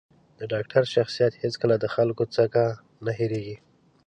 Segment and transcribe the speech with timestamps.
[0.39, 2.63] د ډاکتر شخصیت هېڅکله د خلکو ځکه
[3.05, 3.57] نه هېرېـږي.